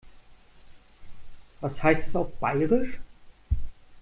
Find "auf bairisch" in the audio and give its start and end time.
2.15-2.99